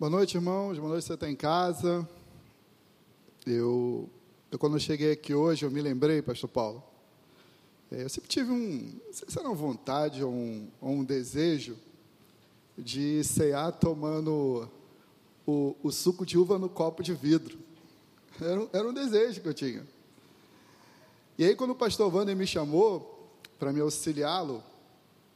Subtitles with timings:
[0.00, 0.78] Boa noite, irmãos.
[0.78, 2.08] Boa noite, você está em casa.
[3.44, 4.08] Eu,
[4.48, 6.84] eu, quando eu cheguei aqui hoje, eu me lembrei, Pastor Paulo.
[7.90, 11.04] É, eu sempre tive um, não sei se era uma vontade ou um, ou um
[11.04, 11.76] desejo
[12.78, 14.70] de cear tomando
[15.44, 17.58] o, o, suco de uva no copo de vidro.
[18.40, 19.84] Era, era um desejo que eu tinha.
[21.36, 23.28] E aí, quando o pastor Wander me chamou
[23.58, 24.62] para me auxiliá-lo,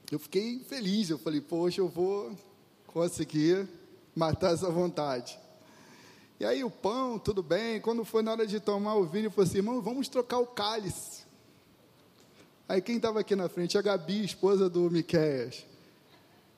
[0.09, 1.11] eu fiquei feliz.
[1.11, 2.39] Eu falei, poxa, eu vou
[2.87, 3.69] conseguir
[4.15, 5.39] matar essa vontade.
[6.39, 7.81] E aí o pão, tudo bem.
[7.81, 10.47] Quando foi na hora de tomar o vinho, eu falei assim, irmão, vamos trocar o
[10.47, 11.23] cálice.
[12.69, 13.79] Aí quem estava aqui na frente?
[13.79, 15.65] A Gabi, esposa do Miquéias.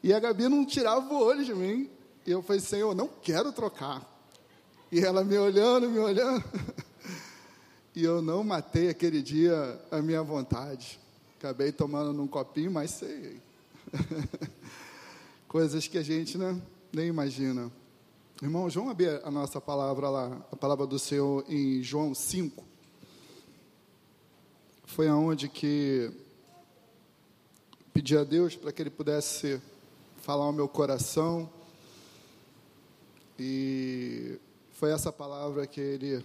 [0.02, 1.90] E a Gabi não tirava o olho de mim.
[2.26, 4.02] E eu falei, Senhor, não quero trocar.
[4.90, 6.44] E ela me olhando, me olhando.
[7.96, 10.98] E eu não matei aquele dia a minha vontade.
[11.38, 13.40] Acabei tomando num copinho, mas sei.
[15.46, 16.60] Coisas que a gente né,
[16.94, 17.72] nem imagina.
[18.40, 22.64] Irmão, vamos abrir a nossa palavra lá, a palavra do Senhor em João 5.
[24.84, 26.12] Foi aonde que
[27.92, 29.60] pedi a Deus para que Ele pudesse
[30.18, 31.50] falar ao meu coração.
[33.38, 34.38] E
[34.72, 36.22] foi essa palavra que Ele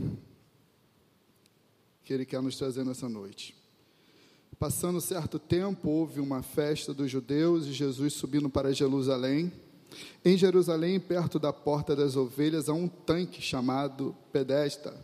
[2.03, 3.55] que Ele quer nos trazer nessa noite.
[4.59, 9.51] Passando certo tempo, houve uma festa dos judeus e Jesus subindo para Jerusalém.
[10.23, 14.95] Em Jerusalém, perto da porta das ovelhas, há um tanque chamado Pedesta,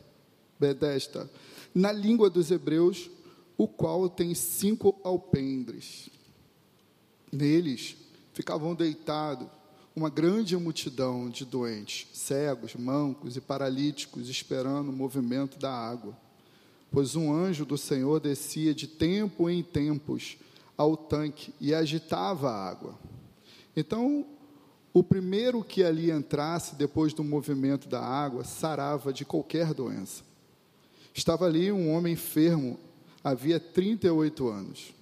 [0.60, 1.30] Bedesta,
[1.74, 3.10] na língua dos hebreus,
[3.58, 6.10] o qual tem cinco alpendres.
[7.32, 7.96] Neles
[8.34, 9.48] ficavam deitados
[9.96, 16.16] uma grande multidão de doentes, cegos, mancos e paralíticos, esperando o movimento da água
[16.96, 20.38] pois um anjo do Senhor descia de tempo em tempos
[20.78, 22.98] ao tanque e agitava a água.
[23.76, 24.26] Então,
[24.96, 30.24] o primeiro que ali entrasse depois do movimento da água sarava de qualquer doença.
[31.14, 32.80] Estava ali um homem enfermo,
[33.22, 34.94] havia 38 anos.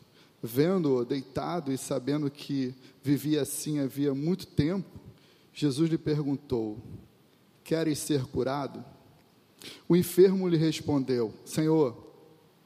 [0.42, 2.74] Vendo-o deitado e sabendo que
[3.04, 5.00] vivia assim havia muito tempo,
[5.54, 6.80] Jesus lhe perguntou:
[7.64, 8.84] Queres ser curado?
[9.88, 11.96] O enfermo lhe respondeu: Senhor,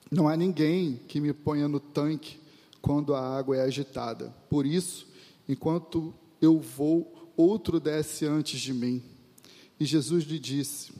[0.10, 2.40] não há ninguém que me ponha no tanque
[2.82, 4.34] quando a água é agitada.
[4.50, 5.06] Por isso,
[5.46, 9.02] enquanto eu vou, outro desce antes de mim.
[9.80, 10.92] E Jesus lhe disse: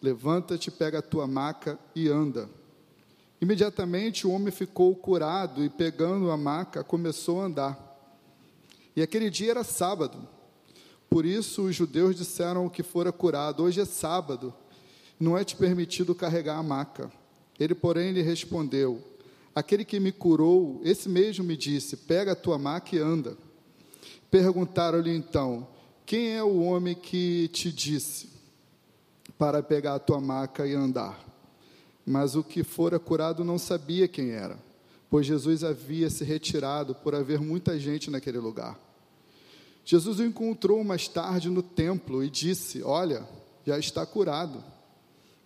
[0.00, 2.48] Levanta-te, pega a tua maca e anda.
[3.40, 7.86] Imediatamente o homem ficou curado e, pegando a maca, começou a andar.
[8.94, 10.28] E aquele dia era sábado.
[11.08, 14.54] Por isso os judeus disseram que fora curado: Hoje é sábado
[15.18, 17.10] não é te permitido carregar a maca.
[17.58, 19.02] Ele, porém, lhe respondeu:
[19.54, 23.36] Aquele que me curou, esse mesmo me disse: Pega a tua maca e anda.
[24.30, 25.66] Perguntaram-lhe então:
[26.04, 28.30] Quem é o homem que te disse
[29.38, 31.24] para pegar a tua maca e andar?
[32.04, 34.58] Mas o que fora curado não sabia quem era,
[35.10, 38.78] pois Jesus havia se retirado por haver muita gente naquele lugar.
[39.84, 43.26] Jesus o encontrou mais tarde no templo e disse: Olha,
[43.64, 44.62] já está curado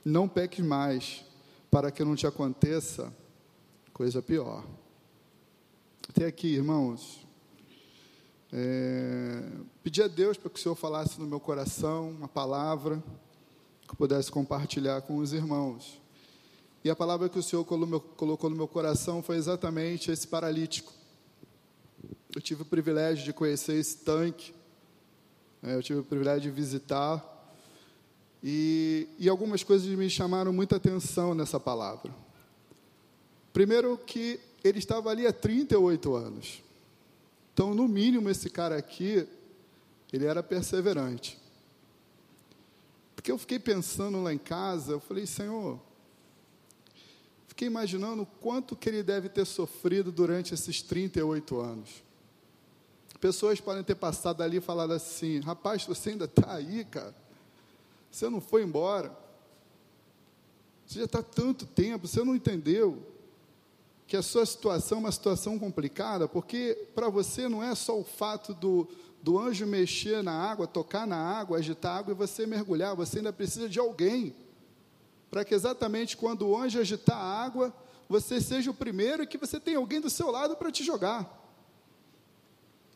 [0.05, 1.25] não peques mais,
[1.71, 3.13] para que não te aconteça
[3.93, 4.65] coisa pior.
[6.09, 7.25] Até aqui, irmãos,
[8.53, 9.43] é,
[9.83, 13.03] pedi a Deus para que o Senhor falasse no meu coração uma palavra
[13.83, 16.01] que eu pudesse compartilhar com os irmãos.
[16.83, 20.93] E a palavra que o Senhor colocou no meu coração foi exatamente esse paralítico.
[22.35, 24.53] Eu tive o privilégio de conhecer esse tanque,
[25.61, 27.55] né, eu tive o privilégio de visitar
[28.43, 32.13] e, e algumas coisas me chamaram muita atenção nessa palavra.
[33.53, 36.63] Primeiro, que ele estava ali há 38 anos.
[37.61, 39.29] Então, no mínimo, esse cara aqui,
[40.11, 41.39] ele era perseverante.
[43.15, 45.79] Porque eu fiquei pensando lá em casa, eu falei, Senhor,
[47.47, 52.03] fiquei imaginando o quanto que ele deve ter sofrido durante esses 38 anos.
[53.21, 57.15] Pessoas podem ter passado ali e falado assim, rapaz, você ainda está aí, cara.
[58.11, 59.15] Você não foi embora.
[60.87, 63.07] Você já está tanto tempo, você não entendeu
[64.11, 68.03] que a sua situação é uma situação complicada, porque para você não é só o
[68.03, 68.89] fato do,
[69.23, 73.19] do anjo mexer na água, tocar na água, agitar a água e você mergulhar, você
[73.19, 74.35] ainda precisa de alguém.
[75.31, 77.73] Para que exatamente quando o anjo agitar a água,
[78.09, 81.33] você seja o primeiro e que você tenha alguém do seu lado para te jogar.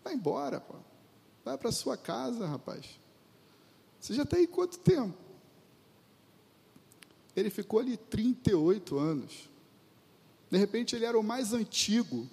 [0.02, 0.74] Vai embora, pô.
[1.44, 2.98] Vai para sua casa, rapaz.
[4.00, 5.16] Você já está aí quanto tempo?
[7.36, 9.53] Ele ficou ali 38 anos.
[10.54, 12.30] De repente, ele era o mais antigo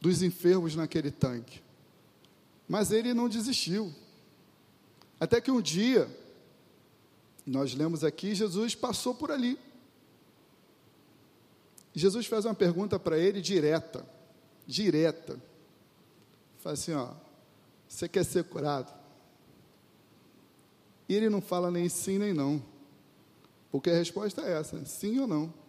[0.00, 1.62] dos enfermos naquele tanque.
[2.66, 3.94] Mas ele não desistiu.
[5.20, 6.08] Até que um dia,
[7.44, 9.58] nós lemos aqui, Jesus passou por ali.
[11.92, 14.08] Jesus faz uma pergunta para ele direta,
[14.66, 15.38] direta.
[16.60, 17.10] Fala assim, ó,
[17.86, 18.90] você quer ser curado?
[21.06, 22.64] E ele não fala nem sim nem não.
[23.70, 25.67] Porque a resposta é essa, sim ou não.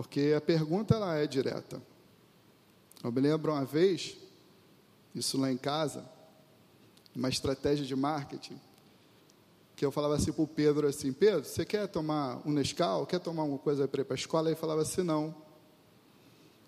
[0.00, 1.78] Porque a pergunta ela é direta.
[3.04, 4.16] Eu me lembro uma vez,
[5.14, 6.10] isso lá em casa,
[7.14, 8.58] uma estratégia de marketing,
[9.76, 13.04] que eu falava assim para o Pedro assim, Pedro, você quer tomar um Nescau?
[13.04, 14.48] Quer tomar alguma coisa para ir para a escola?
[14.48, 15.34] Ele falava assim, não.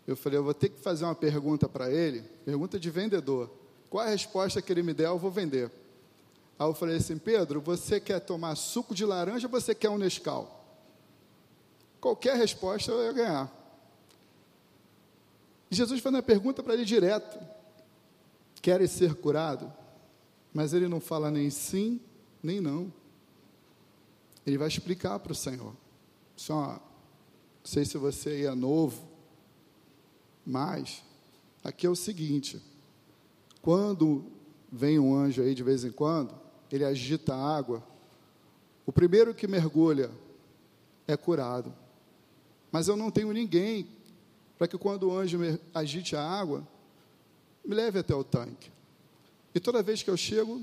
[0.06, 3.50] Eu falei, eu vou ter que fazer uma pergunta para ele, pergunta de vendedor.
[3.88, 5.70] Qual a resposta que ele me der, eu vou vender.
[6.58, 9.96] Aí eu falei assim, Pedro, você quer tomar suco de laranja ou você quer um
[9.96, 10.61] Nescau?
[12.02, 13.62] Qualquer resposta eu ia ganhar.
[15.70, 17.38] Jesus faz uma pergunta para ele direto.
[18.60, 19.72] Queres ser curado?
[20.52, 22.00] Mas ele não fala nem sim,
[22.42, 22.92] nem não.
[24.44, 25.76] Ele vai explicar para o Senhor.
[26.34, 26.80] Só, não
[27.62, 29.08] sei se você é novo,
[30.44, 31.04] mas
[31.62, 32.60] aqui é o seguinte:
[33.62, 34.26] quando
[34.72, 36.34] vem um anjo aí de vez em quando,
[36.68, 37.80] ele agita a água,
[38.84, 40.10] o primeiro que mergulha
[41.06, 41.72] é curado.
[42.72, 43.86] Mas eu não tenho ninguém
[44.58, 45.38] para que quando o anjo
[45.74, 46.66] agite a água,
[47.64, 48.72] me leve até o tanque.
[49.54, 50.62] E toda vez que eu chego,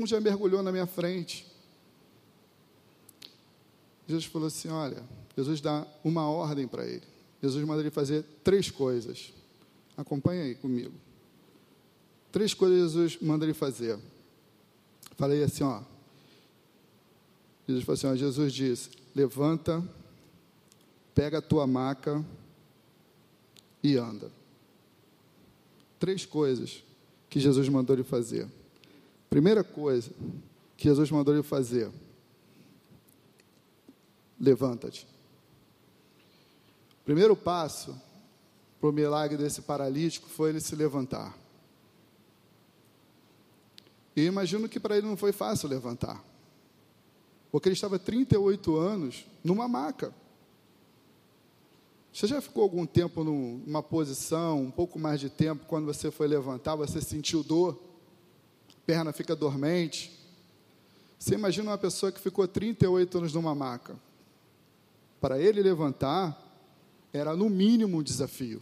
[0.00, 1.46] um já mergulhou na minha frente.
[4.08, 5.04] Jesus falou assim: Olha,
[5.36, 7.02] Jesus dá uma ordem para ele.
[7.42, 9.32] Jesus manda ele fazer três coisas.
[9.96, 10.94] Acompanha aí comigo.
[12.30, 13.98] Três coisas Jesus manda ele fazer.
[15.16, 15.82] Falei assim, ó.
[17.68, 19.82] Jesus falou assim, ó, Jesus diz: levanta,
[21.14, 22.24] pega a tua maca
[23.82, 24.30] e anda.
[25.98, 26.82] Três coisas
[27.28, 28.48] que Jesus mandou ele fazer.
[29.30, 30.10] Primeira coisa
[30.76, 31.90] que Jesus mandou ele fazer:
[34.38, 35.06] levanta-te.
[37.04, 37.98] Primeiro passo
[38.80, 41.36] para o milagre desse paralítico foi ele se levantar.
[44.14, 46.22] E imagino que para ele não foi fácil levantar.
[47.50, 50.12] Porque ele estava 38 anos numa maca.
[52.12, 56.28] Você já ficou algum tempo numa posição, um pouco mais de tempo, quando você foi
[56.28, 57.80] levantar, você sentiu dor,
[58.84, 60.12] perna fica dormente.
[61.18, 63.96] Você imagina uma pessoa que ficou 38 anos numa maca.
[65.20, 66.38] Para ele levantar,
[67.14, 68.60] era no mínimo um desafio.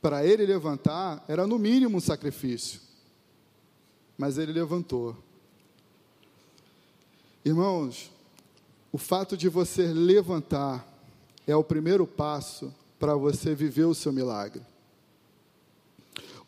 [0.00, 2.80] Para ele levantar, era no mínimo um sacrifício.
[4.16, 5.16] Mas ele levantou.
[7.44, 8.10] Irmãos,
[8.90, 10.89] o fato de você levantar
[11.50, 14.62] é o primeiro passo para você viver o seu milagre.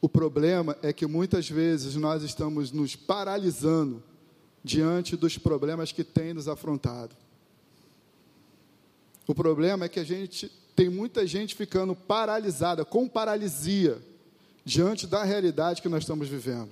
[0.00, 4.02] O problema é que muitas vezes nós estamos nos paralisando
[4.62, 7.16] diante dos problemas que tem nos afrontado.
[9.26, 14.00] O problema é que a gente tem muita gente ficando paralisada, com paralisia,
[14.64, 16.70] diante da realidade que nós estamos vivendo.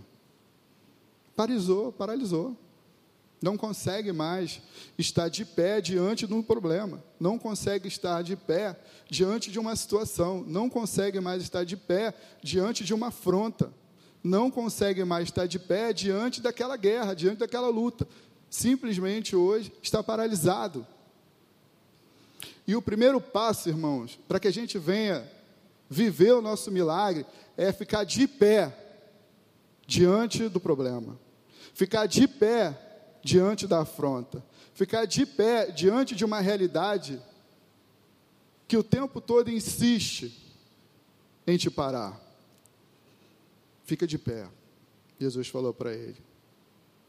[1.36, 2.56] Paralisou, paralisou
[3.42, 4.60] não consegue mais
[4.98, 8.78] estar de pé diante de um problema, não consegue estar de pé
[9.08, 13.72] diante de uma situação, não consegue mais estar de pé diante de uma afronta,
[14.22, 18.06] não consegue mais estar de pé diante daquela guerra, diante daquela luta.
[18.50, 20.86] Simplesmente hoje está paralisado.
[22.66, 25.26] E o primeiro passo, irmãos, para que a gente venha
[25.88, 27.24] viver o nosso milagre,
[27.56, 28.76] é ficar de pé
[29.86, 31.18] diante do problema.
[31.72, 32.89] Ficar de pé
[33.22, 37.20] diante da afronta, ficar de pé diante de uma realidade
[38.66, 40.32] que o tempo todo insiste
[41.46, 42.18] em te parar.
[43.84, 44.48] Fica de pé,
[45.18, 46.16] Jesus falou para ele.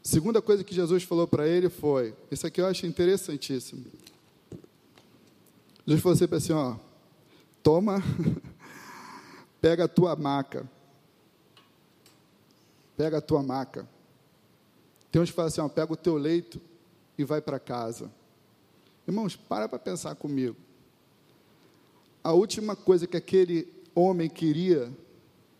[0.02, 3.84] Segunda coisa que Jesus falou para ele foi: Isso aqui eu acho interessantíssimo.
[5.86, 6.76] Jesus falou assim, assim ó,
[7.62, 8.02] toma,
[9.60, 10.68] pega a tua maca,
[12.96, 13.88] pega a tua maca
[15.12, 16.60] tem uns que falam assim: ó, pega o teu leito
[17.18, 18.10] e vai para casa.
[19.06, 20.56] Irmãos, para para pensar comigo.
[22.24, 24.90] A última coisa que aquele homem queria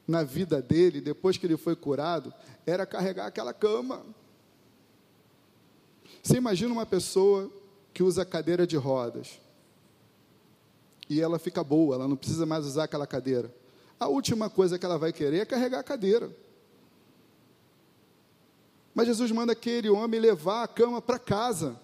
[0.09, 2.33] na vida dele, depois que ele foi curado,
[2.65, 4.05] era carregar aquela cama.
[6.23, 7.51] Você imagina uma pessoa
[7.93, 9.39] que usa cadeira de rodas
[11.11, 13.53] e ela fica boa, ela não precisa mais usar aquela cadeira.
[14.01, 16.31] A última coisa que ela vai querer é carregar a cadeira.
[18.95, 21.81] Mas Jesus manda aquele homem levar a cama para casa.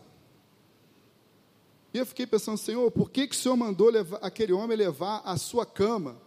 [1.92, 5.22] E eu fiquei pensando, Senhor, por que, que o Senhor mandou levar, aquele homem levar
[5.24, 6.20] a sua cama?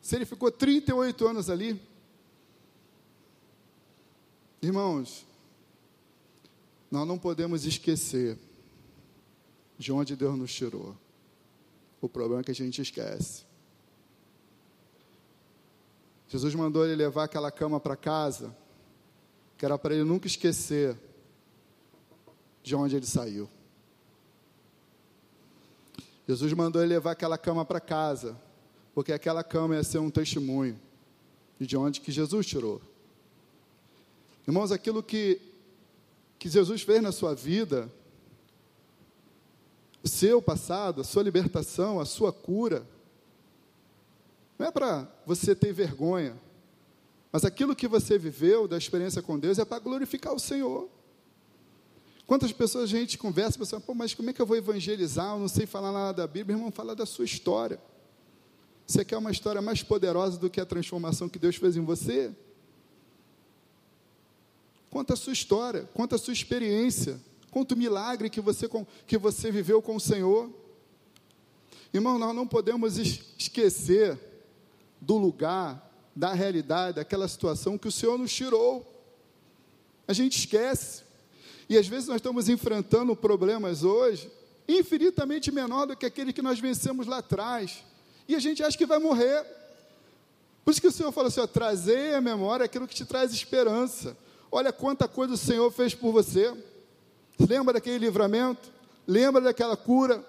[0.00, 1.80] Se ele ficou 38 anos ali.
[4.62, 5.26] Irmãos,
[6.90, 8.38] nós não podemos esquecer
[9.76, 10.96] de onde Deus nos tirou.
[12.00, 13.44] O problema é que a gente esquece.
[16.28, 18.56] Jesus mandou ele levar aquela cama para casa,
[19.56, 20.96] que era para ele nunca esquecer
[22.62, 23.48] de onde ele saiu.
[26.26, 28.36] Jesus mandou ele levar aquela cama para casa,
[28.94, 30.78] porque aquela cama ia ser um testemunho
[31.58, 32.82] de onde que Jesus tirou.
[34.46, 35.40] Irmãos, aquilo que,
[36.38, 37.90] que Jesus fez na sua vida,
[40.02, 42.86] o seu passado, a sua libertação, a sua cura,
[44.58, 46.36] não é para você ter vergonha,
[47.36, 50.88] mas aquilo que você viveu da experiência com Deus é para glorificar o Senhor.
[52.26, 55.34] Quantas pessoas a gente conversa, pessoal, pô, mas como é que eu vou evangelizar?
[55.34, 57.78] Eu não sei falar nada da Bíblia, irmão, fala da sua história.
[58.86, 62.34] Você quer uma história mais poderosa do que a transformação que Deus fez em você?
[64.88, 68.66] Conta a sua história, conta a sua experiência, conta o milagre que você,
[69.06, 70.50] que você viveu com o Senhor.
[71.92, 74.18] Irmão, nós não podemos esquecer
[74.98, 75.85] do lugar,
[76.16, 78.90] da realidade, daquela situação que o Senhor nos tirou.
[80.08, 81.04] A gente esquece.
[81.68, 84.32] E às vezes nós estamos enfrentando problemas hoje
[84.66, 87.84] infinitamente menor do que aquele que nós vencemos lá atrás.
[88.26, 89.44] E a gente acha que vai morrer.
[90.64, 93.32] Por isso que o Senhor falou assim: ó, trazer à memória aquilo que te traz
[93.32, 94.16] esperança.
[94.50, 96.52] Olha quanta coisa o Senhor fez por você.
[97.38, 98.72] Lembra daquele livramento?
[99.06, 100.24] Lembra daquela cura?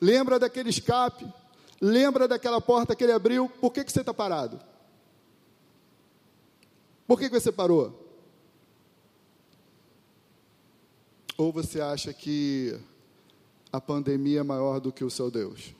[0.00, 1.26] Lembra daquele escape?
[1.80, 3.48] Lembra daquela porta que ele abriu?
[3.48, 4.58] Por que, que você está parado?
[7.06, 8.06] Por que, que você parou?
[11.36, 12.78] Ou você acha que
[13.72, 15.72] a pandemia é maior do que o seu Deus?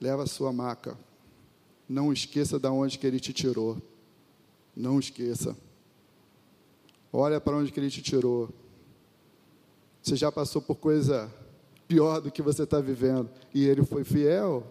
[0.00, 0.96] Leva a sua maca.
[1.88, 3.82] Não esqueça de onde que ele te tirou.
[4.74, 5.56] Não esqueça.
[7.12, 8.48] Olha para onde que ele te tirou.
[10.02, 11.32] Você já passou por coisa
[11.86, 14.66] pior do que você está vivendo e ele foi fiel?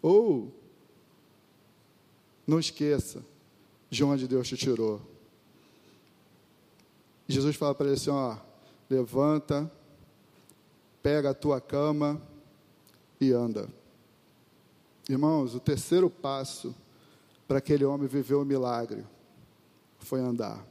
[0.00, 0.52] Ou
[2.46, 3.22] não esqueça
[3.90, 5.00] de onde Deus te tirou.
[7.26, 8.36] Jesus fala para ele assim: ó,
[8.88, 9.70] levanta,
[11.02, 12.20] pega a tua cama
[13.20, 13.68] e anda.
[15.08, 16.74] Irmãos, o terceiro passo
[17.46, 19.04] para aquele homem viver o milagre
[19.98, 20.64] foi andar.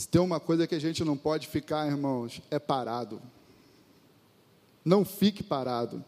[0.00, 3.20] Se tem uma coisa que a gente não pode ficar, irmãos, é parado.
[4.82, 6.02] Não fique parado.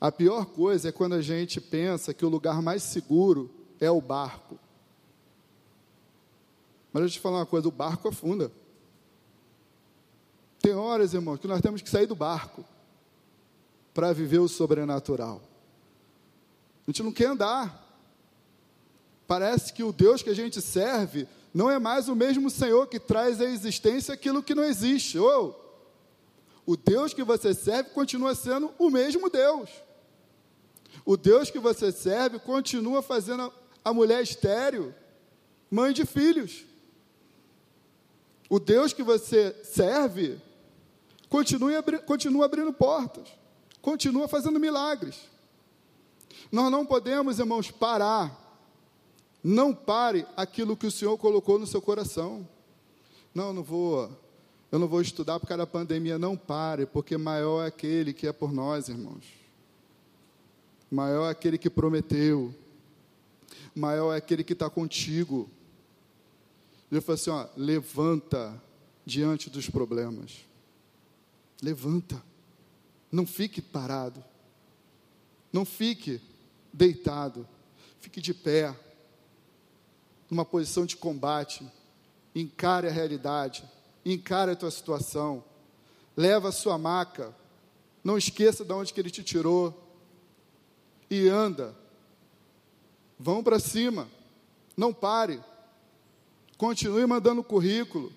[0.00, 4.00] A pior coisa é quando a gente pensa que o lugar mais seguro é o
[4.00, 4.58] barco.
[6.92, 8.50] Mas deixa eu te falar uma coisa: o barco afunda.
[10.60, 12.64] Tem horas, irmãos, que nós temos que sair do barco
[13.94, 15.40] para viver o sobrenatural.
[16.88, 17.86] A gente não quer andar.
[19.28, 23.00] Parece que o Deus que a gente serve não é mais o mesmo Senhor que
[23.00, 25.18] traz à existência aquilo que não existe.
[25.18, 25.64] Ou
[26.66, 29.70] o Deus que você serve continua sendo o mesmo Deus.
[31.04, 33.52] O Deus que você serve continua fazendo
[33.84, 34.94] a mulher estéreo,
[35.70, 36.64] mãe de filhos.
[38.50, 40.40] O Deus que você serve
[41.28, 43.28] continua, continua abrindo portas
[43.86, 45.14] continua fazendo milagres.
[46.50, 48.45] Nós não podemos, irmãos, parar.
[49.48, 52.48] Não pare aquilo que o Senhor colocou no seu coração.
[53.32, 54.10] Não, não vou,
[54.72, 56.18] eu não vou estudar por causa da pandemia.
[56.18, 59.24] Não pare, porque maior é aquele que é por nós, irmãos.
[60.90, 62.52] Maior é aquele que prometeu.
[63.72, 65.48] Maior é aquele que está contigo.
[66.90, 68.60] Ele falou assim: ó, levanta
[69.04, 70.44] diante dos problemas.
[71.62, 72.20] Levanta.
[73.12, 74.24] Não fique parado.
[75.52, 76.20] Não fique
[76.72, 77.46] deitado.
[78.00, 78.74] Fique de pé.
[80.30, 81.66] Numa posição de combate.
[82.34, 83.64] Encare a realidade.
[84.04, 85.44] Encare a tua situação.
[86.16, 87.34] Leva a sua maca.
[88.02, 89.74] Não esqueça de onde que ele te tirou.
[91.10, 91.74] E anda.
[93.18, 94.08] Vão para cima.
[94.76, 95.40] Não pare.
[96.56, 98.12] Continue mandando currículo.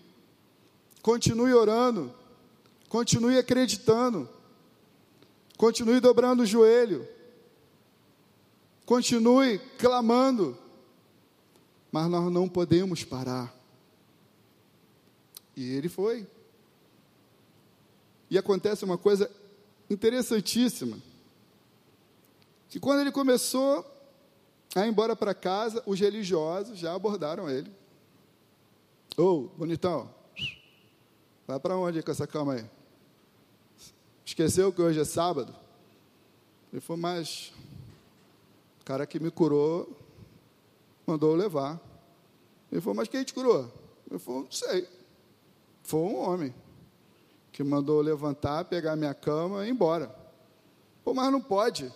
[1.01, 2.13] Continue orando.
[2.88, 4.30] Continue acreditando.
[5.58, 7.08] Continue dobrando o joelho.
[8.86, 10.58] Continue clamando.
[11.91, 13.53] Mas nós não podemos parar.
[15.55, 16.27] E ele foi.
[18.29, 19.29] E acontece uma coisa
[19.89, 20.98] interessantíssima.
[22.69, 23.86] Que quando ele começou
[24.75, 27.72] a ir embora para casa, os religiosos já abordaram ele.
[29.17, 30.13] Ô, oh, bonitão,
[31.48, 32.65] vai para onde com essa cama aí?
[34.24, 35.55] Esqueceu que hoje é sábado?
[36.72, 37.51] Ele falou, mas
[38.89, 39.99] cara que me curou
[41.10, 41.80] mandou levar.
[42.72, 43.72] Ele falou, mas quem te curou?
[44.10, 44.88] Eu falei, não sei.
[45.84, 46.54] Foi um homem
[47.51, 50.16] que mandou levantar, pegar minha cama e ir embora.
[51.04, 51.86] Pô, mas não pode.
[51.86, 51.92] Eu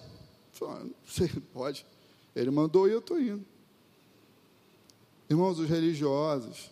[0.51, 1.86] falei, ah, não sei, pode.
[2.36, 3.46] Ele mandou e eu estou indo.
[5.29, 6.72] Irmãos, os religiosos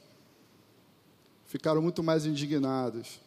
[1.45, 3.19] ficaram muito mais indignados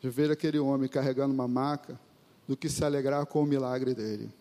[0.00, 1.98] de ver aquele homem carregando uma maca
[2.46, 4.32] do que se alegrar com o milagre dele.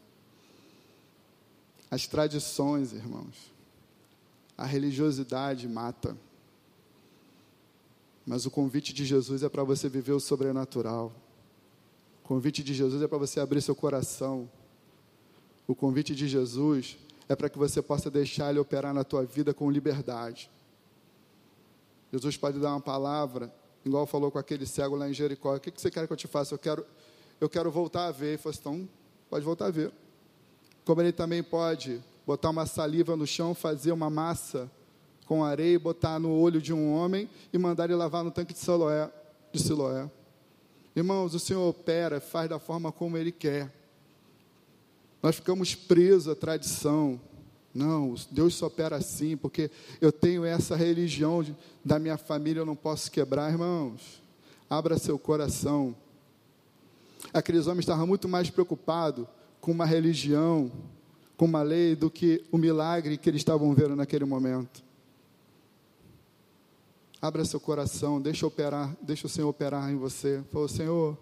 [1.90, 3.57] As tradições, irmãos,
[4.58, 6.18] a religiosidade mata.
[8.26, 11.14] Mas o convite de Jesus é para você viver o sobrenatural.
[12.24, 14.50] O convite de Jesus é para você abrir seu coração.
[15.68, 16.98] O convite de Jesus
[17.30, 20.50] é para que você possa deixar Ele operar na tua vida com liberdade.
[22.12, 23.54] Jesus pode dar uma palavra,
[23.86, 26.28] igual falou com aquele cego lá em Jericó: O que você quer que eu te
[26.28, 26.56] faça?
[26.56, 26.86] Eu quero,
[27.40, 28.28] eu quero voltar a ver.
[28.30, 28.90] Ele falou assim: então,
[29.30, 29.92] pode voltar a ver.
[30.84, 34.70] Como ele também pode botar uma saliva no chão, fazer uma massa
[35.26, 38.60] com areia, botar no olho de um homem e mandar ele lavar no tanque de
[38.60, 39.10] Siloé.
[39.54, 40.12] De Siloé.
[40.94, 43.72] Irmãos, o Senhor opera, faz da forma como Ele quer.
[45.24, 47.20] Nós ficamos presos à tradição.
[47.74, 51.56] Não, Deus só opera assim, porque eu tenho essa religião de,
[51.86, 54.22] da minha família, eu não posso quebrar, irmãos.
[54.70, 55.96] Abra seu coração.
[57.34, 59.26] Aqueles homens estavam muito mais preocupados
[59.62, 60.72] com uma religião,
[61.38, 64.84] com uma lei, do que o milagre que eles estavam vendo naquele momento.
[67.22, 70.44] Abra seu coração, deixa operar, deixa o Senhor operar em você.
[70.52, 71.18] Fala, Senhor,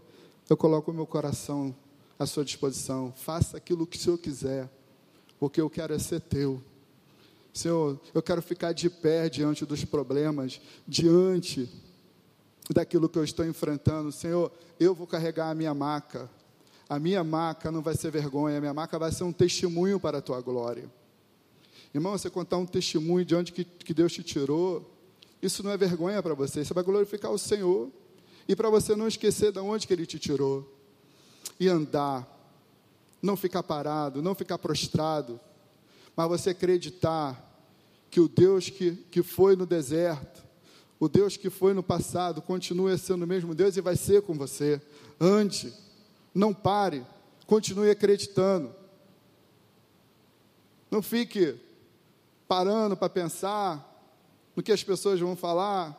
[0.49, 1.75] eu coloco o meu coração
[2.17, 3.13] à sua disposição.
[3.15, 4.69] Faça aquilo que o Senhor quiser,
[5.39, 6.61] porque eu quero é ser teu.
[7.53, 11.69] Senhor, eu quero ficar de pé diante dos problemas, diante
[12.69, 14.11] daquilo que eu estou enfrentando.
[14.11, 16.29] Senhor, eu vou carregar a minha maca.
[16.87, 20.19] A minha maca não vai ser vergonha, a minha maca vai ser um testemunho para
[20.19, 20.89] a tua glória.
[21.93, 24.91] Irmão, você contar um testemunho de onde que, que Deus te tirou,
[25.41, 27.89] isso não é vergonha para você, você vai glorificar o Senhor.
[28.47, 30.71] E para você não esquecer de onde que Ele te tirou.
[31.59, 32.27] E andar,
[33.21, 35.39] não ficar parado, não ficar prostrado,
[36.15, 37.41] mas você acreditar
[38.09, 40.43] que o Deus que, que foi no deserto,
[40.99, 44.33] o Deus que foi no passado, continua sendo o mesmo Deus e vai ser com
[44.33, 44.81] você.
[45.19, 45.73] Ande,
[46.35, 47.05] não pare,
[47.47, 48.75] continue acreditando.
[50.91, 51.57] Não fique
[52.47, 53.93] parando para pensar
[54.55, 55.97] no que as pessoas vão falar.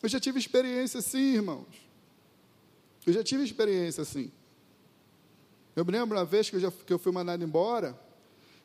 [0.00, 1.66] Eu já tive experiência assim, irmãos.
[3.04, 4.30] Eu já tive experiência assim.
[5.74, 7.98] Eu me lembro uma vez que eu, já, que eu fui mandado embora,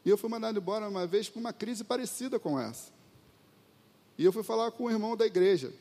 [0.05, 2.91] e eu fui mandado embora uma vez por uma crise parecida com essa.
[4.17, 5.73] E eu fui falar com o irmão da igreja.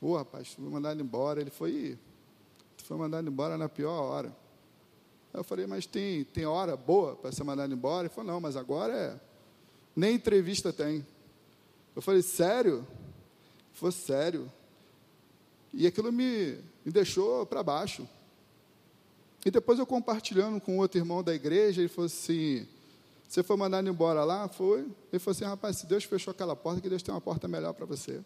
[0.00, 1.40] Oh, rapaz, fui mandado embora.
[1.40, 1.98] Ele foi,
[2.82, 4.34] foi mandado embora na pior hora.
[5.32, 8.06] Eu falei, mas tem, tem hora boa para ser mandado embora?
[8.06, 9.20] Ele falou, não, mas agora é.
[9.96, 11.06] Nem entrevista tem.
[11.96, 12.86] Eu falei, sério?
[13.72, 14.50] Foi sério.
[15.72, 18.06] E aquilo me, me deixou para baixo.
[19.44, 22.66] E depois eu compartilhando com outro irmão da igreja, ele falou assim:
[23.28, 24.48] Você foi mandado embora lá?
[24.48, 24.80] Foi.
[25.10, 27.72] Ele falou assim: Rapaz, se Deus fechou aquela porta, que Deus tem uma porta melhor
[27.72, 28.20] para você.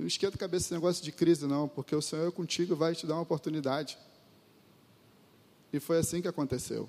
[0.00, 2.94] Não esquenta a cabeça esse negócio de crise, não, porque o Senhor é contigo vai
[2.94, 3.96] te dar uma oportunidade.
[5.72, 6.88] E foi assim que aconteceu.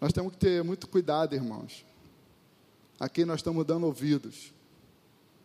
[0.00, 1.84] Nós temos que ter muito cuidado, irmãos
[3.02, 4.54] a quem nós estamos dando ouvidos.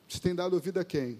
[0.07, 1.19] Você tem dado ouvido a quem?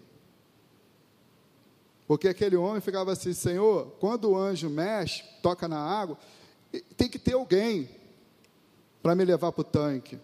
[2.06, 6.16] Porque aquele homem ficava assim, Senhor, quando o anjo mexe, toca na água,
[6.96, 7.90] tem que ter alguém
[9.02, 10.20] para me levar para o tanque.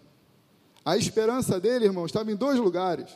[0.84, 3.10] A esperança dele, irmão, estava em dois lugares: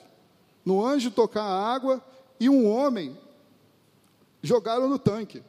[0.68, 2.04] no anjo tocar a água
[2.38, 3.16] e um homem
[4.42, 5.42] jogá-lo no tanque.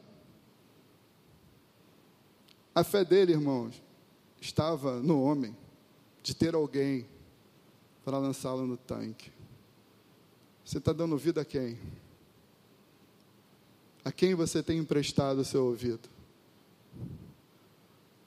[2.74, 3.82] A fé dele, irmãos,
[4.40, 5.54] estava no homem,
[6.22, 7.06] de ter alguém
[8.02, 9.30] para lançá-lo no tanque.
[10.64, 11.78] Você está dando vida a quem?
[14.02, 16.08] A quem você tem emprestado o seu ouvido?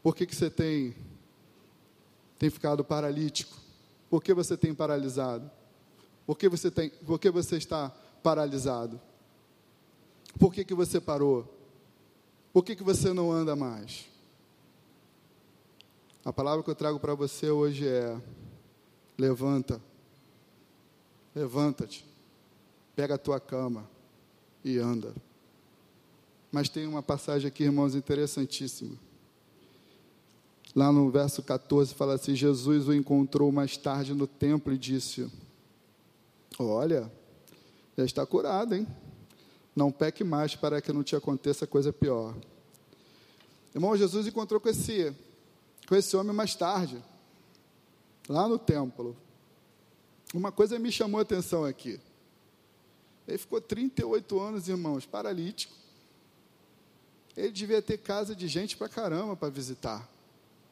[0.03, 0.95] Por que, que você tem,
[2.37, 3.57] tem ficado paralítico?
[4.11, 5.49] Por que você tem paralisado?
[6.25, 7.89] Por que você, tem, por que você está
[8.21, 8.99] paralisado?
[10.39, 11.51] Por que, que você parou?
[12.51, 14.07] Por que, que você não anda mais?
[16.23, 18.17] A palavra que eu trago para você hoje é:
[19.17, 19.81] Levanta.
[21.35, 22.05] Levanta-te.
[22.95, 23.89] Pega a tua cama
[24.63, 25.13] e anda.
[26.51, 28.95] Mas tem uma passagem aqui, irmãos, interessantíssima.
[30.75, 35.29] Lá no verso 14 fala assim: Jesus o encontrou mais tarde no templo e disse:
[36.59, 37.11] Olha,
[37.97, 38.87] já está curado, hein?
[39.75, 42.35] Não peque mais para que não te aconteça coisa pior.
[43.73, 45.15] Irmão, Jesus encontrou com esse,
[45.87, 47.03] com esse homem mais tarde,
[48.29, 49.17] lá no templo.
[50.33, 51.99] Uma coisa me chamou a atenção aqui.
[53.27, 55.73] Ele ficou 38 anos, irmãos, paralítico.
[57.35, 60.07] Ele devia ter casa de gente para caramba para visitar.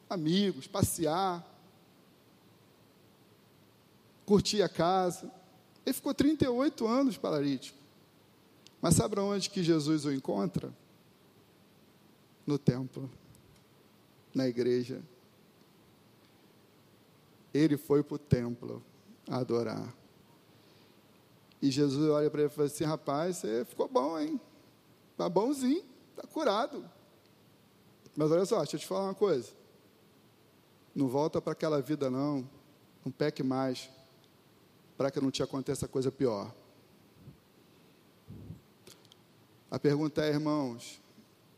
[0.08, 1.44] Amigos, passear,
[4.24, 5.41] curtir a casa.
[5.84, 7.78] Ele ficou 38 anos paralítico.
[8.80, 10.72] Mas sabe onde que Jesus o encontra?
[12.46, 13.10] No templo,
[14.34, 15.00] na igreja.
[17.54, 18.82] Ele foi para o templo
[19.28, 19.94] adorar.
[21.60, 24.40] E Jesus olha para ele e fala assim: rapaz, você ficou bom, hein?
[25.12, 26.84] Está bonzinho, está curado.
[28.16, 29.50] Mas olha só, deixa eu te falar uma coisa.
[30.94, 32.48] Não volta para aquela vida, não.
[33.04, 33.88] Não peque mais,
[35.02, 36.54] para que não te aconteça coisa pior.
[39.68, 41.02] A pergunta é, irmãos,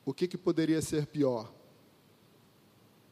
[0.02, 1.52] o que, que poderia ser pior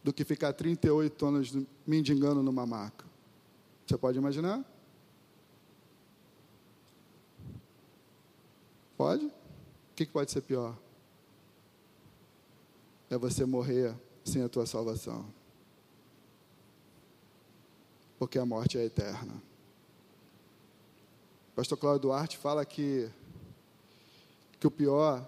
[0.03, 1.55] do que ficar 38 anos
[1.87, 3.05] mendigando numa maca?
[3.87, 4.65] Você pode imaginar?
[8.97, 9.27] Pode?
[9.27, 9.33] O
[9.95, 10.79] que, que pode ser pior?
[13.11, 15.27] É você morrer sem a tua salvação.
[18.19, 19.52] Porque a morte é eterna.
[21.53, 23.11] O pastor Cláudio Duarte fala que,
[24.59, 25.27] que o pior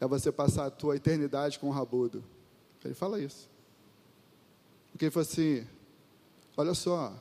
[0.00, 2.24] é você passar a tua eternidade com o rabudo.
[2.84, 3.48] Ele fala isso.
[4.90, 5.66] Porque ele falou assim:
[6.56, 7.14] olha só,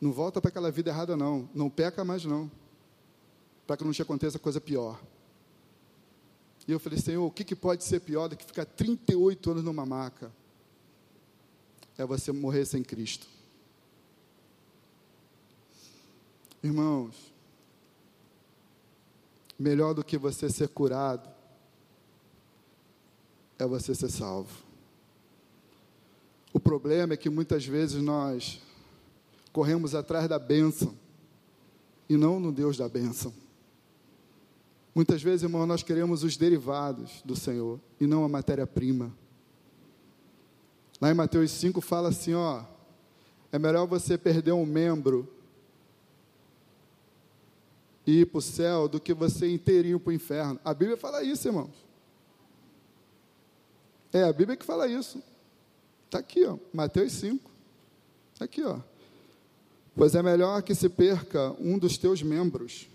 [0.00, 1.48] não volta para aquela vida errada, não.
[1.52, 2.50] Não peca mais, não.
[3.66, 5.00] Para que não te aconteça coisa pior.
[6.68, 9.64] E eu falei, Senhor, o que, que pode ser pior do que ficar 38 anos
[9.64, 10.30] numa maca?
[11.98, 13.26] É você morrer sem Cristo.
[16.62, 17.32] Irmãos,
[19.60, 21.28] melhor do que você ser curado
[23.58, 24.50] é você ser salvo.
[26.50, 28.58] O problema é que muitas vezes nós
[29.52, 30.94] corremos atrás da bênção
[32.08, 33.34] e não no Deus da bênção.
[34.94, 39.14] Muitas vezes, irmão, nós queremos os derivados do Senhor e não a matéria-prima.
[40.98, 42.64] Lá em Mateus 5 fala assim, ó,
[43.52, 45.28] é melhor você perder um membro
[48.10, 50.58] ir para o céu do que você inteirinho para o inferno.
[50.64, 51.70] A Bíblia fala isso, irmãos.
[54.12, 55.22] É a Bíblia que fala isso.
[56.06, 57.50] Está aqui, ó, Mateus 5.
[58.32, 58.78] Está aqui, ó.
[59.94, 62.88] Pois é melhor que se perca um dos teus membros.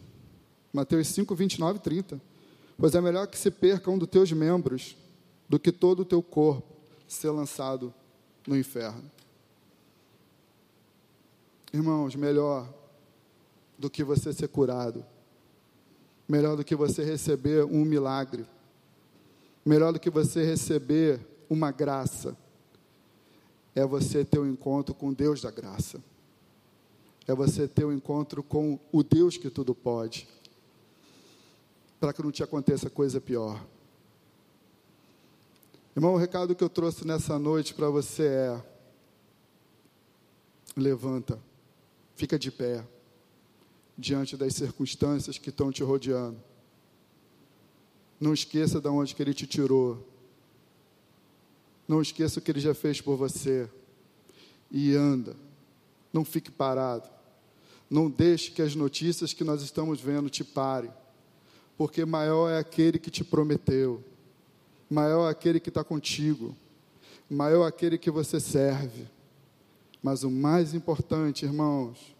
[0.73, 2.21] Mateus 5, 29 e 30.
[2.77, 4.97] Pois é melhor que se perca um dos teus membros
[5.47, 6.75] do que todo o teu corpo
[7.07, 7.93] ser lançado
[8.45, 9.09] no inferno.
[11.71, 12.67] Irmãos, melhor
[13.77, 15.05] do que você ser curado,
[16.27, 18.45] melhor do que você receber um milagre,
[19.65, 22.37] melhor do que você receber uma graça,
[23.75, 26.01] é você ter um encontro com Deus da graça.
[27.27, 30.27] É você ter um encontro com o Deus que tudo pode,
[31.99, 33.65] para que não te aconteça coisa pior.
[35.95, 38.63] Irmão, o recado que eu trouxe nessa noite para você é:
[40.77, 41.39] levanta,
[42.15, 42.85] fica de pé,
[43.97, 46.41] diante das circunstâncias que estão te rodeando.
[48.19, 50.05] Não esqueça de onde que Ele te tirou.
[51.87, 53.69] Não esqueça o que Ele já fez por você.
[54.71, 55.35] E anda.
[56.11, 57.09] Não fique parado.
[57.89, 60.91] Não deixe que as notícias que nós estamos vendo te parem,
[61.77, 64.03] porque maior é aquele que te prometeu,
[64.89, 66.55] maior é aquele que está contigo,
[67.29, 69.07] maior é aquele que você serve.
[70.01, 72.14] Mas o mais importante, irmãos,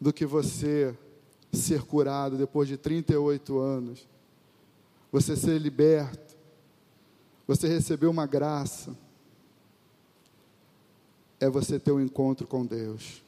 [0.00, 0.96] do que você
[1.52, 4.08] ser curado depois de 38 anos,
[5.12, 6.36] você ser liberto,
[7.46, 8.96] você receber uma graça,
[11.40, 13.22] é você ter um encontro com Deus.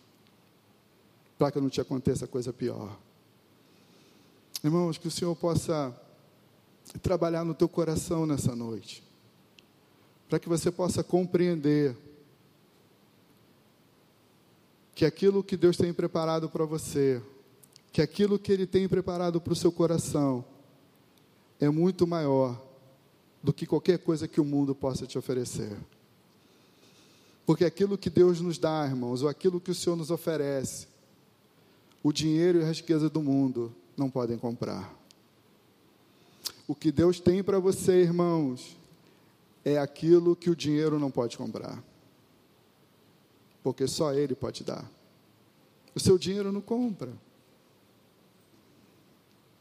[1.39, 2.97] Para que não te aconteça coisa pior.
[4.63, 5.93] Irmãos, que o Senhor possa
[7.03, 9.03] trabalhar no teu coração nessa noite,
[10.29, 11.97] para que você possa compreender
[14.95, 17.23] que aquilo que Deus tem preparado para você,
[17.93, 20.45] que aquilo que Ele tem preparado para o seu coração,
[21.61, 22.61] é muito maior
[23.43, 25.77] do que qualquer coisa que o mundo possa te oferecer.
[27.45, 30.87] Porque aquilo que Deus nos dá, irmãos, ou aquilo que o Senhor nos oferece,
[32.03, 34.93] o dinheiro e a riqueza do mundo não podem comprar.
[36.67, 38.77] O que Deus tem para você, irmãos,
[39.65, 41.83] é aquilo que o dinheiro não pode comprar.
[43.63, 44.91] Porque só Ele pode dar.
[45.95, 47.13] O seu dinheiro não compra.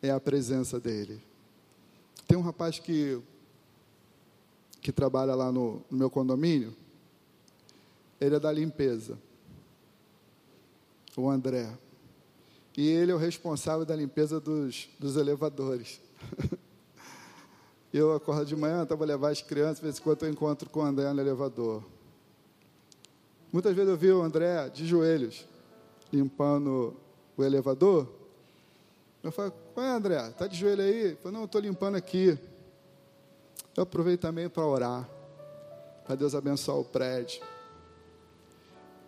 [0.02, 1.22] É a presença dEle.
[2.28, 3.22] Tem um rapaz que,
[4.82, 6.74] que trabalha lá no, no meu condomínio.
[8.20, 9.18] ele é da limpeza.
[11.16, 11.70] O André.
[12.78, 16.00] E ele é o responsável da limpeza dos, dos elevadores.
[17.94, 20.80] eu acordo de manhã, estava levar as crianças, de vez em quando eu encontro com
[20.80, 21.84] o André no elevador.
[23.52, 25.46] Muitas vezes eu vi o André de joelhos,
[26.12, 26.96] limpando
[27.36, 28.08] o elevador.
[29.22, 30.30] Eu falo, qual é, André?
[30.30, 31.12] Está de joelho aí?
[31.12, 32.38] Eu falo, não, estou limpando aqui.
[33.76, 35.10] Eu aproveito também para orar,
[36.06, 37.42] para Deus abençoar o prédio.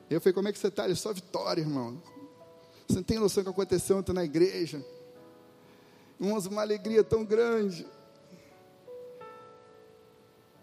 [0.09, 0.85] Eu falei, como é que você está?
[0.85, 2.01] Ele, só vitória, irmão.
[2.87, 4.85] Você não tem noção do que aconteceu ontem na igreja.
[6.19, 7.87] Irmãos, uma alegria tão grande.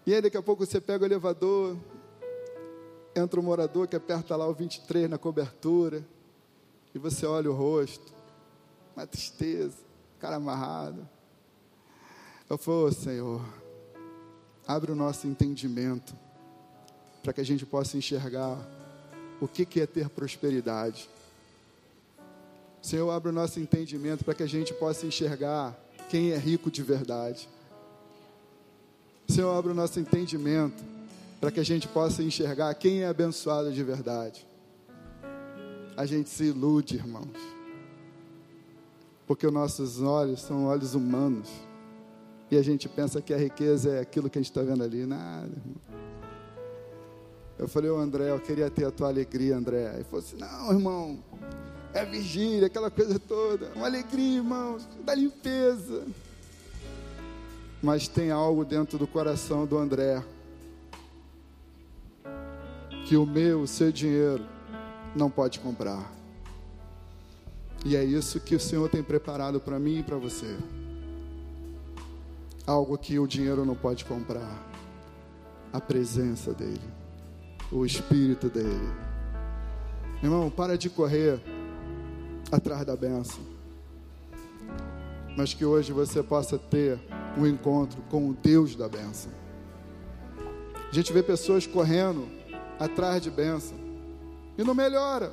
[0.05, 1.75] E aí daqui a pouco você pega o elevador,
[3.15, 6.05] entra o morador que aperta lá o 23 na cobertura,
[6.93, 8.13] e você olha o rosto,
[8.95, 9.77] uma tristeza,
[10.19, 11.07] cara amarrado.
[12.49, 13.41] Eu falo, oh, Senhor,
[14.67, 16.15] abre o nosso entendimento,
[17.23, 18.57] para que a gente possa enxergar
[19.39, 21.09] o que, que é ter prosperidade.
[22.81, 25.77] Senhor, abre o nosso entendimento para que a gente possa enxergar
[26.09, 27.47] quem é rico de verdade.
[29.27, 30.90] Senhor, abre o nosso entendimento
[31.41, 34.47] para que a gente possa enxergar quem é abençoado de verdade.
[35.97, 37.35] A gente se ilude, irmãos,
[39.25, 41.49] porque os nossos olhos são olhos humanos
[42.51, 45.03] e a gente pensa que a riqueza é aquilo que a gente está vendo ali.
[45.07, 45.81] Nada, irmão.
[47.57, 49.93] Eu falei, ô André, eu queria ter a tua alegria, André.
[49.95, 51.23] Ele falou assim: não, irmão,
[51.93, 53.71] é vigília, aquela coisa toda.
[53.75, 56.05] Uma alegria, irmãos, da limpeza.
[57.81, 60.23] Mas tem algo dentro do coração do André
[63.11, 64.45] que o meu, o seu dinheiro
[65.13, 66.13] não pode comprar.
[67.83, 70.57] E é isso que o Senhor tem preparado para mim e para você.
[72.65, 74.65] Algo que o dinheiro não pode comprar.
[75.73, 76.79] A presença dEle.
[77.69, 78.93] O Espírito dEle.
[80.23, 81.41] Irmão, para de correr
[82.49, 83.43] atrás da benção.
[85.35, 86.97] Mas que hoje você possa ter
[87.37, 89.33] um encontro com o Deus da benção.
[90.89, 92.39] A gente vê pessoas correndo
[92.79, 93.77] atrás de benção
[94.57, 95.31] e não melhora.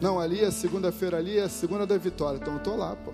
[0.00, 2.38] Não, ali é segunda-feira, ali é a segunda da vitória.
[2.38, 3.12] Então eu tô lá, pô.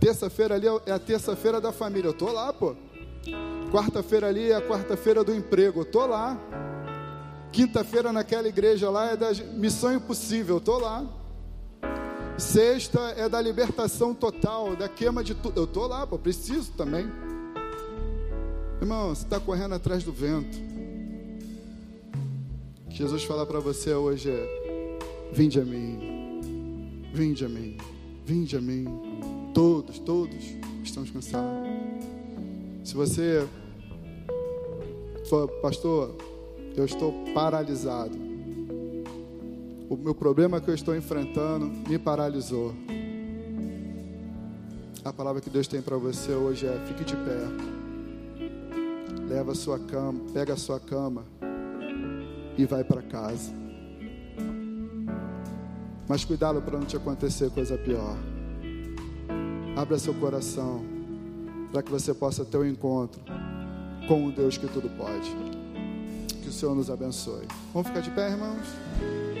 [0.00, 2.08] Terça-feira ali é a terça-feira da família.
[2.08, 2.74] Eu tô lá, pô.
[3.70, 5.80] Quarta-feira ali é a quarta-feira do emprego.
[5.80, 6.36] Eu tô lá.
[7.52, 10.56] Quinta-feira naquela igreja lá é da missão impossível.
[10.56, 11.06] Eu tô lá.
[12.36, 15.60] Sexta é da libertação total, da queima de tudo.
[15.60, 17.08] Eu estou lá, pô, preciso também.
[18.80, 20.71] Irmão, você está correndo atrás do vento.
[22.92, 24.98] Jesus falar para você hoje é:
[25.32, 27.76] Vinde a mim, vinde a mim,
[28.24, 28.84] vinde a mim.
[29.54, 30.44] Todos, todos
[30.84, 31.68] estamos cansados.
[32.84, 33.48] Se você
[35.28, 36.14] for, pastor,
[36.76, 38.32] eu estou paralisado
[39.88, 42.74] o meu problema que eu estou enfrentando me paralisou.
[45.04, 47.38] A palavra que Deus tem para você hoje é: fique de pé.
[49.28, 51.24] Leva a sua cama, pega a sua cama
[52.56, 53.52] e vai para casa.
[56.08, 58.16] Mas cuidado para não te acontecer coisa pior.
[59.76, 60.84] Abra seu coração
[61.72, 63.22] para que você possa ter um encontro
[64.06, 65.30] com o Deus que tudo pode.
[66.42, 67.46] Que o Senhor nos abençoe.
[67.72, 69.31] Vamos ficar de pé, irmãos?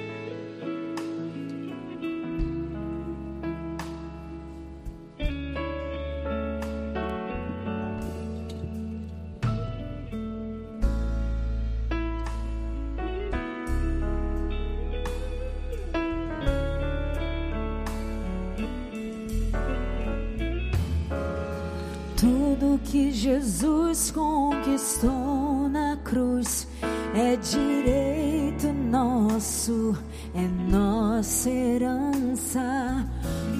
[23.10, 26.66] Jesus conquistou na cruz
[27.14, 29.96] é direito nosso,
[30.34, 33.06] é nossa herança.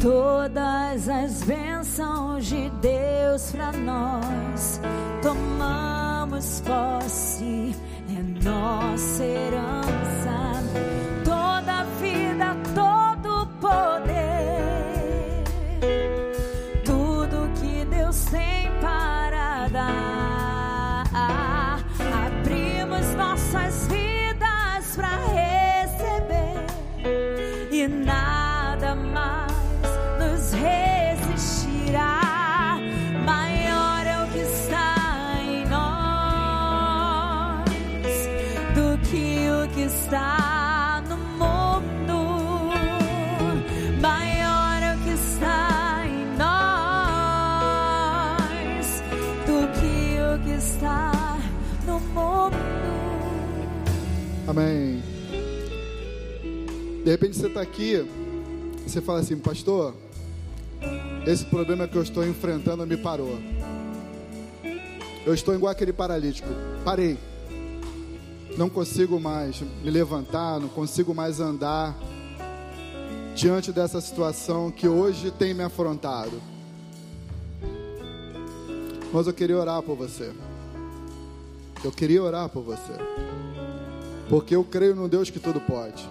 [0.00, 4.80] Todas as bênçãos de Deus para nós
[5.20, 7.74] tomamos posse,
[8.08, 10.01] é nossa herança.
[57.22, 58.04] Repente você está aqui,
[58.84, 59.94] você fala assim, pastor,
[61.24, 63.38] esse problema que eu estou enfrentando me parou.
[65.24, 66.48] Eu estou igual aquele paralítico.
[66.84, 67.16] Parei.
[68.58, 71.96] Não consigo mais me levantar, não consigo mais andar
[73.36, 76.42] diante dessa situação que hoje tem me afrontado.
[79.12, 80.32] Mas eu queria orar por você.
[81.84, 82.94] Eu queria orar por você.
[84.28, 86.04] Porque eu creio no Deus que tudo pode.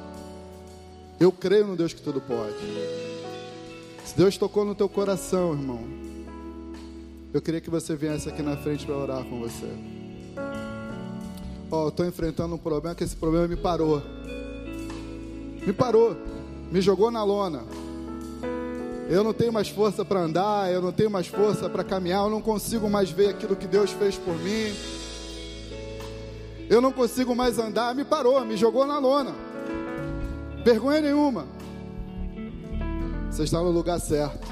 [1.22, 2.56] Eu creio no Deus que tudo pode.
[4.04, 5.84] Se Deus tocou no teu coração, irmão,
[7.32, 9.68] eu queria que você viesse aqui na frente para orar com você.
[11.70, 14.02] Ó, oh, eu estou enfrentando um problema que esse problema me parou.
[15.64, 16.18] Me parou.
[16.72, 17.66] Me jogou na lona.
[19.08, 22.32] Eu não tenho mais força para andar, eu não tenho mais força para caminhar, eu
[22.32, 24.74] não consigo mais ver aquilo que Deus fez por mim.
[26.68, 29.51] Eu não consigo mais andar, me parou, me jogou na lona.
[30.64, 31.48] Vergonha nenhuma.
[33.30, 34.48] Você está no lugar certo.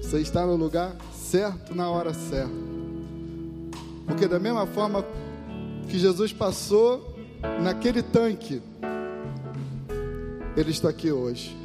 [0.00, 2.52] Você está no lugar certo na hora certa.
[4.06, 5.04] Porque da mesma forma
[5.88, 7.18] que Jesus passou
[7.62, 8.62] naquele tanque,
[10.56, 11.56] Ele está aqui hoje.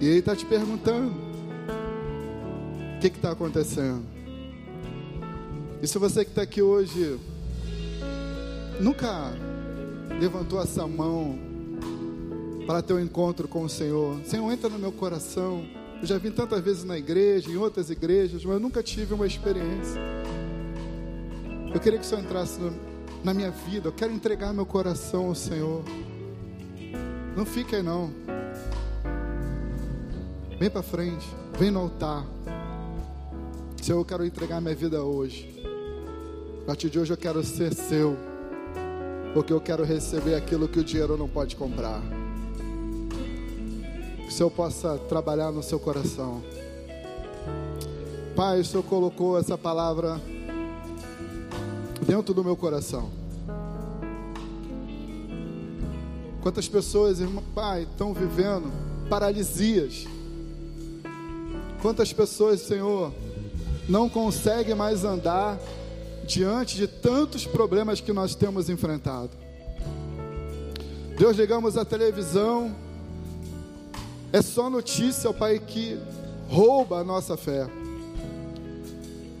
[0.00, 1.12] E, Ele está te perguntando:
[2.96, 4.04] o que está acontecendo?
[5.82, 7.20] E se você que está aqui hoje
[8.80, 9.32] nunca
[10.20, 11.38] levantou essa mão
[12.66, 15.64] para ter um encontro com o Senhor, Senhor, entra no meu coração.
[16.00, 19.26] Eu já vim tantas vezes na igreja, em outras igrejas, mas eu nunca tive uma
[19.26, 20.00] experiência.
[21.72, 22.72] Eu queria que o Senhor entrasse no,
[23.22, 23.88] na minha vida.
[23.88, 25.82] Eu quero entregar meu coração ao Senhor.
[27.36, 28.12] Não fique aí não.
[30.58, 31.26] Vem para frente.
[31.58, 32.24] Vem no altar.
[33.82, 35.62] Senhor, eu quero entregar minha vida hoje.
[36.62, 38.33] A partir de hoje eu quero ser seu.
[39.34, 42.00] Porque eu quero receber aquilo que o dinheiro não pode comprar
[44.24, 46.42] que o Senhor possa trabalhar no seu coração.
[48.34, 50.20] Pai, o Senhor colocou essa palavra
[52.06, 53.10] dentro do meu coração.
[56.42, 58.72] Quantas pessoas, irmão, Pai, estão vivendo
[59.08, 60.06] paralisias?
[61.82, 63.12] Quantas pessoas, Senhor,
[63.88, 65.58] não conseguem mais andar
[66.24, 69.30] diante de tantos problemas que nós temos enfrentado?
[71.16, 72.74] Deus, ligamos a televisão,
[74.32, 75.98] é só notícia, ó Pai, que
[76.48, 77.68] rouba a nossa fé.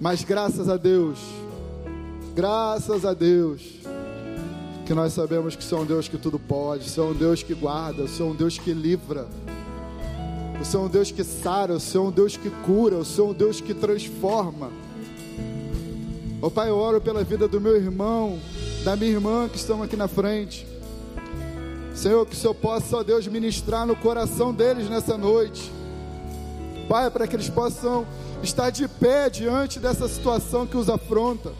[0.00, 1.18] Mas graças a Deus,
[2.34, 3.80] graças a Deus,
[4.86, 8.04] que nós sabemos que é um Deus que tudo pode, é um Deus que guarda,
[8.04, 9.26] é um Deus que livra,
[10.60, 13.04] o Senhor é um Deus que sara, o Senhor é um Deus que cura, o
[13.04, 14.70] Senhor é um Deus que transforma.
[16.44, 18.38] Ó Pai, eu oro pela vida do meu irmão,
[18.84, 20.66] da minha irmã que estão aqui na frente.
[21.94, 25.72] Senhor, que o Senhor possa, ó Deus, ministrar no coração deles nessa noite.
[26.86, 28.06] Pai, para que eles possam
[28.42, 31.50] estar de pé diante dessa situação que os afronta.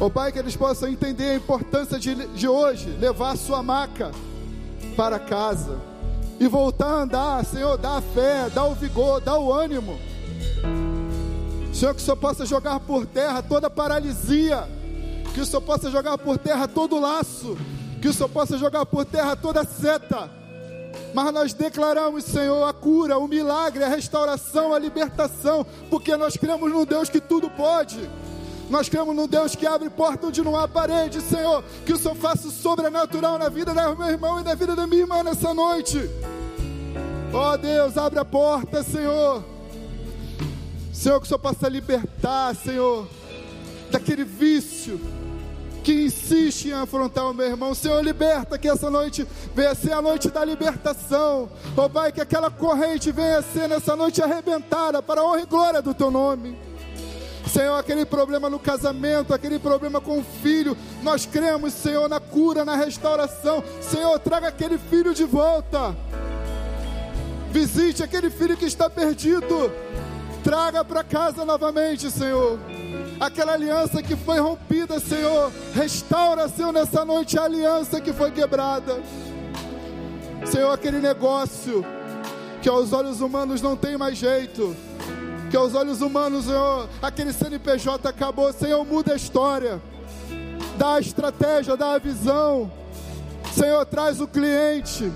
[0.00, 4.10] Ó oh, Pai, que eles possam entender a importância de, de hoje levar sua maca
[4.96, 5.78] para casa
[6.40, 9.96] e voltar a andar, Senhor, dá a fé, dá o vigor, dá o ânimo.
[11.78, 14.68] Senhor, que o Senhor possa jogar por terra toda paralisia,
[15.32, 17.56] que o Senhor possa jogar por terra todo laço,
[18.02, 20.28] que o Senhor possa jogar por terra toda seta.
[21.14, 26.68] Mas nós declaramos, Senhor, a cura, o milagre, a restauração, a libertação, porque nós cremos
[26.68, 28.10] num Deus que tudo pode.
[28.68, 31.62] Nós cremos num Deus que abre porta onde não há parede, Senhor.
[31.86, 34.84] Que o Senhor faça o sobrenatural na vida do meu irmão e na vida da
[34.84, 36.10] minha irmã nessa noite.
[37.32, 39.57] Ó oh, Deus, abre a porta, Senhor.
[40.98, 43.06] Senhor, que o Senhor possa libertar, Senhor,
[43.88, 45.00] daquele vício
[45.84, 47.72] que insiste em afrontar o meu irmão.
[47.72, 51.48] Senhor, liberta que essa noite venha ser a noite da libertação.
[51.76, 55.80] Oh Pai, que aquela corrente venha ser nessa noite arrebentada para a honra e glória
[55.80, 56.58] do Teu nome.
[57.48, 62.64] Senhor, aquele problema no casamento, aquele problema com o filho, nós cremos, Senhor, na cura,
[62.64, 63.62] na restauração.
[63.80, 65.94] Senhor, traga aquele filho de volta.
[67.52, 69.70] Visite aquele filho que está perdido.
[70.42, 72.58] Traga para casa novamente, Senhor
[73.20, 75.52] aquela aliança que foi rompida, Senhor.
[75.74, 79.00] Restaura, Senhor, nessa noite a aliança que foi quebrada.
[80.46, 81.84] Senhor, aquele negócio
[82.62, 84.74] que aos olhos humanos não tem mais jeito.
[85.50, 88.52] Que aos olhos humanos, Senhor, aquele CNPJ acabou.
[88.52, 89.80] Senhor, muda a história.
[90.76, 92.70] Dá a estratégia, dá a visão.
[93.52, 95.10] Senhor, traz o cliente.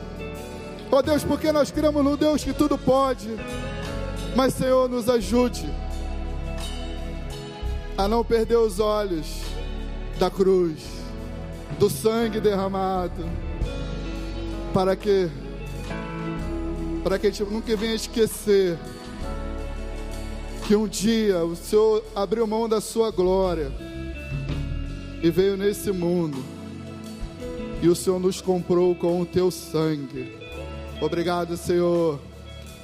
[0.90, 3.28] Ó oh Deus, porque nós cremos no Deus que tudo pode.
[4.34, 5.68] Mas, Senhor, nos ajude
[7.96, 9.42] a não perder os olhos
[10.18, 10.82] da cruz,
[11.78, 13.28] do sangue derramado,
[14.72, 15.30] para que
[17.02, 18.78] para que a gente nunca venha esquecer
[20.66, 23.72] que um dia o Senhor abriu mão da sua glória
[25.20, 26.42] e veio nesse mundo
[27.82, 30.38] e o Senhor nos comprou com o teu sangue.
[31.00, 32.20] Obrigado, Senhor,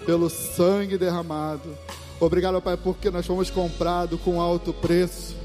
[0.09, 1.77] pelo sangue derramado.
[2.19, 5.37] Obrigado, Pai, porque nós fomos comprados com alto preço.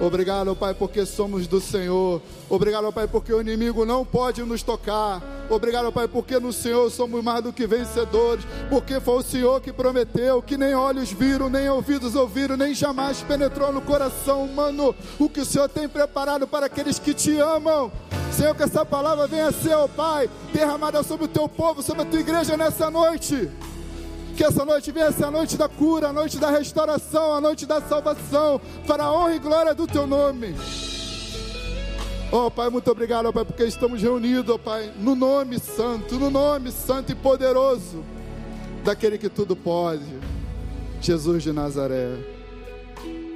[0.00, 2.20] Obrigado, Pai, porque somos do Senhor.
[2.50, 5.22] Obrigado, Pai, porque o inimigo não pode nos tocar.
[5.48, 8.44] Obrigado, Pai, porque no Senhor somos mais do que vencedores.
[8.68, 13.22] Porque foi o Senhor que prometeu que nem olhos viram, nem ouvidos ouviram, nem jamais
[13.22, 17.92] penetrou no coração humano o que o Senhor tem preparado para aqueles que te amam.
[18.32, 22.04] Senhor, que essa palavra venha ser, ó Pai, derramada sobre o teu povo, sobre a
[22.04, 23.48] tua igreja nessa noite.
[24.38, 27.66] Que essa noite venha ser a noite da cura, a noite da restauração, a noite
[27.66, 30.54] da salvação, para a honra e glória do teu nome.
[32.30, 36.30] Oh Pai, muito obrigado, oh, Pai, porque estamos reunidos, oh, Pai, no nome santo, no
[36.30, 38.04] nome santo e poderoso
[38.84, 40.06] daquele que tudo pode,
[41.00, 42.16] Jesus de Nazaré.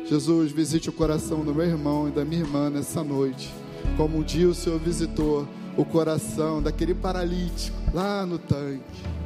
[0.07, 3.53] Jesus, visite o coração do meu irmão e da minha irmã nessa noite,
[3.96, 9.22] como um dia o Senhor visitou o coração daquele paralítico lá no tanque.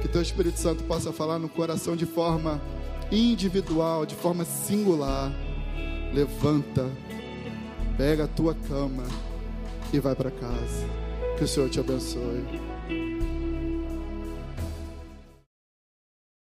[0.00, 2.60] Que teu Espírito Santo possa falar no coração de forma
[3.10, 5.32] individual, de forma singular.
[6.12, 6.90] Levanta,
[7.96, 9.04] pega a tua cama
[9.92, 10.86] e vai para casa.
[11.36, 12.67] Que o Senhor te abençoe.